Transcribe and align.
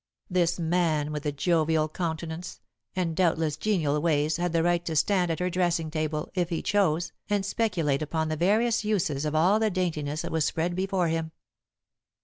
This 0.31 0.57
man, 0.57 1.11
with 1.11 1.21
the 1.21 1.31
jovial 1.31 1.87
countenance, 1.87 2.59
and 2.95 3.15
doubtless 3.15 3.55
genial 3.55 4.01
ways, 4.01 4.37
had 4.37 4.51
the 4.51 4.63
right 4.63 4.83
to 4.85 4.95
stand 4.95 5.29
at 5.29 5.37
her 5.39 5.51
dressing 5.51 5.91
table, 5.91 6.31
if 6.33 6.49
he 6.49 6.63
chose, 6.63 7.11
and 7.29 7.45
speculate 7.45 8.01
upon 8.01 8.27
the 8.27 8.35
various 8.35 8.83
uses 8.83 9.25
of 9.25 9.35
all 9.35 9.59
the 9.59 9.69
daintiness 9.69 10.23
that 10.23 10.31
was 10.31 10.43
spread 10.43 10.73
before 10.75 11.09
him. 11.09 11.33